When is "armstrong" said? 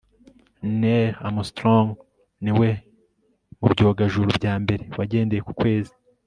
1.27-1.87